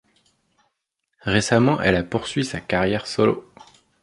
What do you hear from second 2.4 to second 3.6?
sa carrière solo.